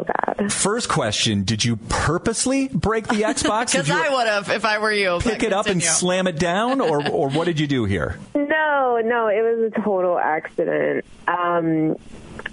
[0.00, 0.52] it's so bad.
[0.52, 3.72] First question Did you purposely break the Xbox?
[3.72, 5.18] Because I would have if I were you.
[5.20, 8.18] pick it up and slam it down, or, or what did you do here?
[8.48, 11.04] No, no, it was a total accident.
[11.26, 11.96] Um,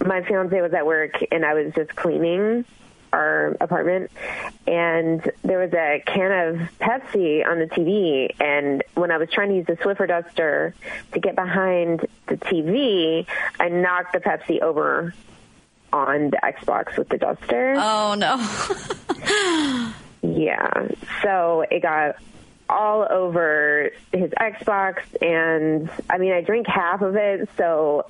[0.05, 2.65] my fiance was at work and I was just cleaning
[3.13, 4.11] our apartment
[4.67, 9.49] and there was a can of Pepsi on the TV and when I was trying
[9.49, 10.75] to use the Swiffer duster
[11.13, 13.25] to get behind the TV,
[13.57, 15.13] I knocked the Pepsi over
[15.95, 17.75] on the Xbox with the duster.
[17.77, 19.91] Oh no.
[20.27, 20.87] Yeah.
[21.21, 22.15] So it got
[22.67, 28.07] all over his Xbox and I mean I drank half of it so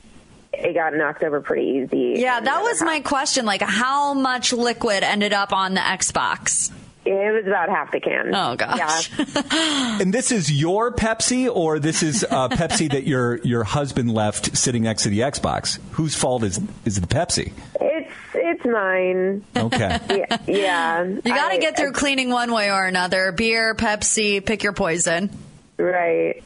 [0.53, 2.21] it got knocked over pretty easy.
[2.21, 3.45] Yeah, that was my question.
[3.45, 6.71] Like, how much liquid ended up on the Xbox?
[7.05, 8.33] It was about half the can.
[8.33, 9.11] Oh gosh.
[10.01, 14.57] And this is your Pepsi, or this is uh, Pepsi that your your husband left
[14.57, 15.79] sitting next to the Xbox?
[15.91, 17.53] Whose fault is is the Pepsi?
[17.79, 19.43] It's it's mine.
[19.55, 19.99] Okay.
[20.09, 20.37] Yeah.
[20.47, 21.03] yeah.
[21.03, 23.31] You got to get through cleaning one way or another.
[23.31, 25.29] Beer, Pepsi, pick your poison.
[25.77, 26.43] Right.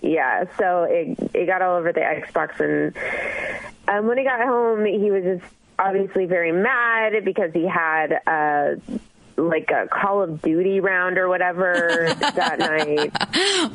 [0.00, 0.44] Yeah.
[0.58, 2.96] So it it got all over the Xbox, and
[3.88, 8.74] um, when he got home, he was just obviously very mad because he had uh
[9.38, 13.12] like a Call of Duty round or whatever that night.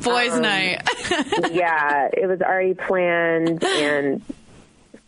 [0.04, 0.82] Boys' Um, night.
[1.52, 4.21] yeah, it was already planned, and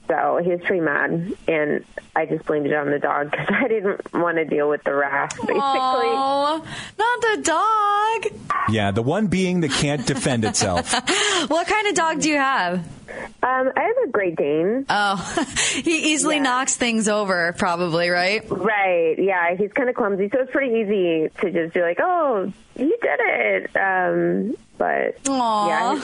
[0.07, 3.67] so he was pretty mad, and I just blamed it on the dog because I
[3.67, 5.59] didn't want to deal with the wrath, basically.
[5.61, 6.65] Oh,
[6.97, 8.39] not the dog.
[8.69, 10.93] Yeah, the one being that can't defend itself.
[11.47, 12.79] What kind of dog do you have?
[13.43, 14.85] Um, I have a Great Dane.
[14.89, 15.45] Oh,
[15.83, 18.43] he easily knocks things over, probably, right?
[18.49, 19.15] Right.
[19.19, 22.85] Yeah, he's kind of clumsy, so it's pretty easy to just be like, "Oh, he
[22.85, 26.01] did it." Um, but yeah,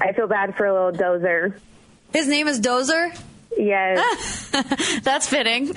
[0.00, 1.54] I feel bad for a little dozer.
[2.14, 3.14] His name is Dozer.
[3.58, 4.50] Yes.
[5.02, 5.72] That's fitting.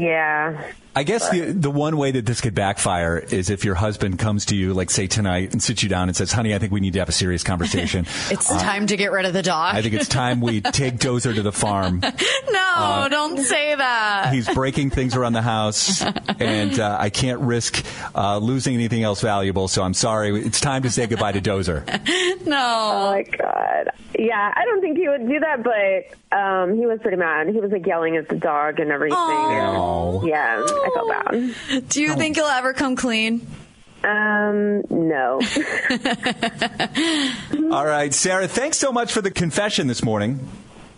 [0.00, 0.72] yeah.
[0.98, 4.46] I guess the the one way that this could backfire is if your husband comes
[4.46, 6.80] to you, like say tonight, and sits you down and says, "Honey, I think we
[6.80, 8.04] need to have a serious conversation.
[8.30, 9.76] It's Uh, time to get rid of the dog.
[9.76, 12.00] I think it's time we take Dozer to the farm.
[12.00, 14.32] no, Uh, don't say that.
[14.32, 16.02] He's breaking things around the house,
[16.40, 17.84] and uh, I can't risk
[18.14, 19.68] uh, losing anything else valuable.
[19.68, 20.36] So I'm sorry.
[20.40, 21.84] It's time to say goodbye to Dozer.
[22.46, 22.56] no.
[22.58, 23.90] Oh my god.
[24.18, 27.48] Yeah, I don't think he would do that, but um, he was pretty mad.
[27.48, 29.16] He was like yelling at the dog and everything.
[29.16, 30.24] Aw.
[30.24, 31.54] Yeah, I felt bad.
[31.88, 33.46] Do you think you'll ever come clean?
[34.04, 35.40] Um, no.
[37.72, 38.46] All right, Sarah.
[38.46, 40.48] Thanks so much for the confession this morning.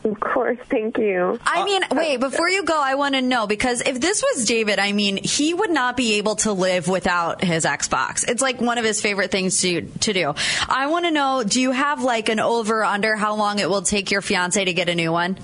[0.03, 1.39] Of course, thank you.
[1.45, 4.79] I mean, wait, before you go, I want to know because if this was David,
[4.79, 8.27] I mean, he would not be able to live without his Xbox.
[8.27, 10.33] It's like one of his favorite things to to do.
[10.69, 13.83] I want to know, do you have like an over under how long it will
[13.83, 15.37] take your fiance to get a new one?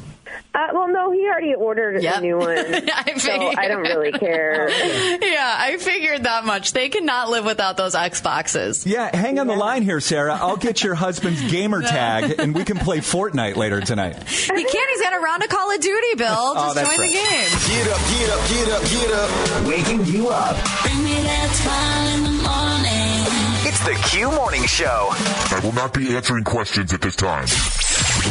[0.57, 2.17] Uh, well, no, he already ordered Yep.
[2.17, 4.71] a new one, I so I don't really care.
[4.71, 6.73] yeah, I figured that much.
[6.73, 8.87] They cannot live without those Xboxes.
[8.87, 10.35] Yeah, hang on the line here, Sarah.
[10.41, 14.17] I'll get your husband's gamer tag, and we can play Fortnite later tonight.
[14.29, 14.91] He can't.
[14.91, 16.27] He's got a round of Call of Duty, Bill.
[16.31, 17.13] Oh, Just that's join right.
[17.13, 17.51] the game.
[17.69, 19.67] Get up, get up, get up, get up.
[19.69, 20.57] Waking you up.
[20.83, 23.67] Bring me that smile in the morning.
[23.69, 25.09] It's the Q Morning Show.
[25.13, 27.45] I will not be answering questions at this time.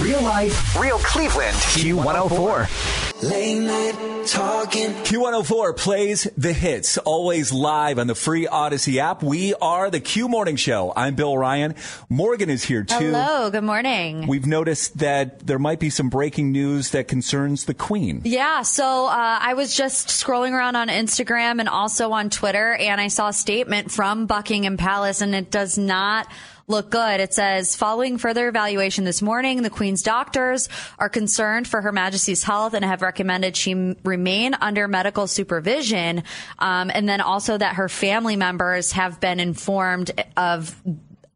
[0.01, 1.55] Real life, real Cleveland.
[1.55, 3.23] Q104.
[3.23, 4.89] Late night talking.
[4.91, 9.23] Q104 plays the hits, always live on the free Audacy app.
[9.23, 10.91] We are the Q Morning Show.
[10.95, 11.75] I'm Bill Ryan.
[12.09, 13.11] Morgan is here too.
[13.11, 13.49] Hello.
[13.49, 14.27] Good morning.
[14.27, 18.21] We've noticed that there might be some breaking news that concerns the Queen.
[18.25, 22.99] Yeah, so uh, I was just scrolling around on Instagram and also on Twitter, and
[22.99, 26.27] I saw a statement from Buckingham Palace, and it does not
[26.67, 27.19] look good.
[27.19, 32.43] It says, following further evaluation this morning, the Queen's doctors are concerned for Her Majesty's
[32.43, 36.23] health and have recommended she remain under medical supervision,
[36.57, 40.75] um, and then also that her family members have been informed of,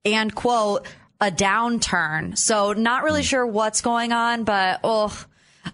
[0.04, 0.88] and quote,
[1.22, 2.38] a downturn.
[2.38, 5.26] So not really sure what's going on, but oh,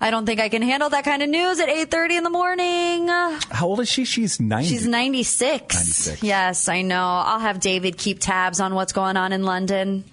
[0.02, 3.08] I don't think I can handle that kind of news at 8:30 in the morning.
[3.08, 4.06] How old is she?
[4.06, 4.68] She's 90.
[4.70, 5.76] She's 96.
[5.76, 6.24] 96.
[6.24, 7.24] Yes, I know.
[7.26, 10.04] I'll have David keep tabs on what's going on in London.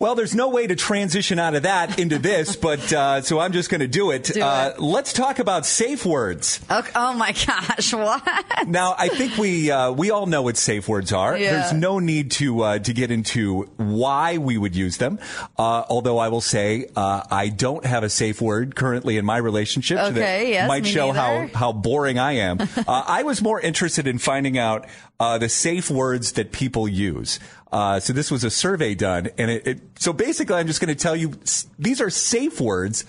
[0.00, 3.52] Well, there's no way to transition out of that into this, but uh, so I'm
[3.52, 4.24] just going to do it.
[4.24, 4.80] Do uh, it.
[4.80, 6.58] Let's talk about safe words.
[6.70, 6.90] Okay.
[6.94, 8.26] Oh my gosh, what?
[8.66, 11.36] Now, I think we uh, we all know what safe words are.
[11.36, 11.52] Yeah.
[11.52, 15.18] There's no need to uh, to get into why we would use them.
[15.58, 19.36] Uh, although I will say uh, I don't have a safe word currently in my
[19.36, 19.98] relationship.
[19.98, 21.48] so that Okay, yes, might show neither.
[21.52, 22.58] how how boring I am.
[22.76, 24.86] uh, I was more interested in finding out
[25.20, 27.38] uh, the safe words that people use.
[27.70, 30.88] Uh, so this was a survey done, and it, it so basically I'm just going
[30.92, 31.34] to tell you
[31.78, 33.04] these are safe words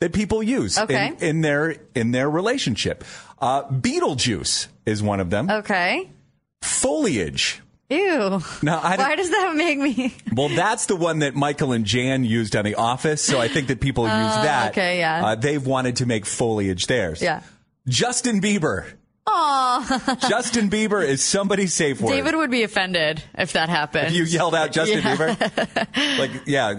[0.00, 1.08] that people use Okay.
[1.08, 3.02] in, in their in their relationship.
[3.40, 5.50] Uh, Beetlejuice is one of them.
[5.50, 6.08] Okay.
[6.62, 7.62] Foliage.
[7.88, 8.40] Ew.
[8.62, 10.12] Now, I Why does that make me?
[10.34, 13.22] Well, that's the one that Michael and Jan used on The Office.
[13.22, 14.72] So I think that people use Oh, that.
[14.72, 15.24] okay, yeah.
[15.24, 17.22] Uh, they've wanted to make foliage theirs.
[17.22, 17.42] Yeah.
[17.88, 18.86] Justin Bieber.
[19.26, 20.16] Aw.
[20.28, 22.12] Justin Bieber is somebody's safe word.
[22.12, 24.08] David would be offended if that happened.
[24.08, 25.16] If you yelled out Justin Yeah.
[25.16, 26.74] Bieber, like, yeah,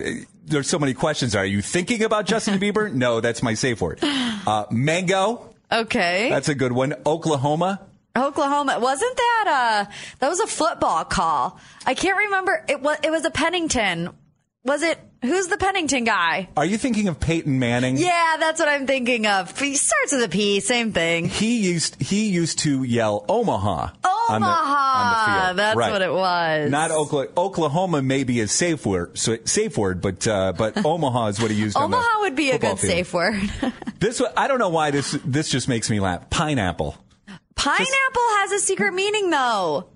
[0.45, 1.35] there's so many questions.
[1.35, 2.91] Are you thinking about Justin Bieber?
[2.97, 3.99] No, that's my safe word.
[4.01, 5.53] Uh, mango.
[5.71, 6.29] Okay.
[6.29, 6.95] That's a good one.
[7.05, 7.81] Oklahoma.
[8.17, 8.79] Oklahoma.
[8.79, 11.59] Wasn't that uh that was a football call?
[11.85, 12.65] I can't remember.
[12.67, 14.09] It was it was a Pennington.
[14.68, 16.49] Was it who's the Pennington guy?
[16.57, 17.95] Are you thinking of Peyton Manning?
[17.97, 19.57] Yeah, that's what I'm thinking of.
[19.57, 21.30] He starts with a P, same thing.
[21.30, 23.91] He used he used to yell Omaha.
[24.30, 24.76] on the- Omaha.
[24.99, 25.57] on the field.
[25.59, 25.91] That's Right.
[25.93, 26.70] what it was.
[26.70, 27.32] Not Oklahoma.
[27.38, 31.49] Oklahoma may be a safe word, so, safe word, but uh, but Omaha is what
[31.49, 31.78] he used.
[31.78, 32.80] Omaha would be a good field.
[32.80, 33.39] safe word.
[33.99, 36.30] This I don't know why this this just makes me laugh.
[36.30, 36.95] Pineapple,
[37.55, 39.88] Pineapple has a secret meaning though.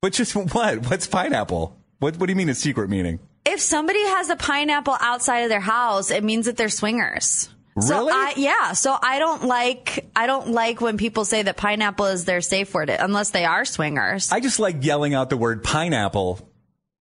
[0.00, 0.88] but just what?
[0.88, 1.76] What's pineapple?
[1.98, 3.18] What What do you mean a secret meaning?
[3.46, 7.48] If somebody has a pineapple outside of their house, it means that they're swingers.
[7.80, 8.12] So Really?
[8.12, 8.72] I, yeah.
[8.72, 12.72] So I don't like I don't like when people say that pineapple is their safe
[12.72, 14.30] word unless they are swingers.
[14.30, 16.48] I just like yelling out the word pineapple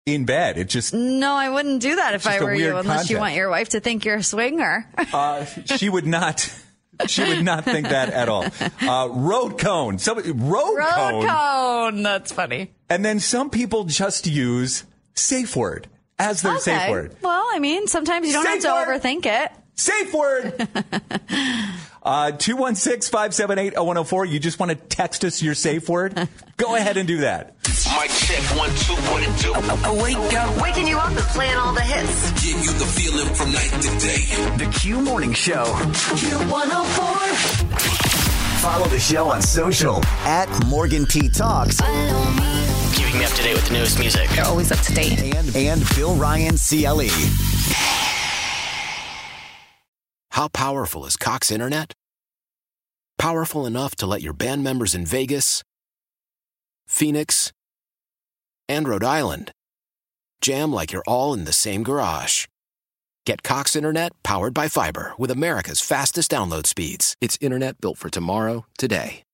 [0.07, 0.57] in bed.
[0.57, 3.51] It just no, I wouldn't do that if I were you, unless you want your
[3.51, 4.89] wife to think you're a swinger.
[5.13, 6.59] uh, she would not.
[7.07, 8.47] She would not think that at all.
[8.81, 9.99] Uh, road cone.
[9.99, 10.77] Somebody road, cone.
[10.77, 11.27] Road cone.
[11.27, 12.03] cone.
[12.03, 12.71] That's funny.
[12.89, 14.85] And then some people just use
[15.15, 15.89] safe word
[16.19, 17.17] as their safe word.
[17.23, 19.01] Well, I mean, sometimes you don't Safe have to word.
[19.03, 19.51] overthink it.
[19.75, 20.69] Safe word.
[22.05, 24.29] Uh, 216-578-0104.
[24.29, 26.29] You just want to text us your safe word?
[26.57, 27.55] Go ahead and do that.
[27.65, 29.53] Mic check one two one and two.
[30.03, 30.61] Wake up.
[30.61, 32.33] Waking you up and playing all the hits.
[32.45, 34.25] Give you the feeling from night to day.
[34.65, 35.63] The Q Morning Show.
[35.65, 38.61] Q104.
[38.63, 41.81] Follow the show on social at Morgan P Talks
[42.93, 44.29] Keeping me up to date with the newest music.
[44.31, 45.21] They're always up to date.
[45.23, 46.59] and and Bill Ryan E.
[46.83, 47.09] CLE.
[50.31, 51.93] How powerful is Cox Internet?
[53.19, 55.63] Powerful enough to let your band members in Vegas,
[56.87, 57.53] Phoenix,
[58.69, 59.53] and Rhode Island
[60.41, 62.47] jam like you're all in the same garage.
[63.25, 67.15] Get Cox Internet powered by fiber with America's fastest download speeds.
[67.21, 69.23] It's internet built for tomorrow, today.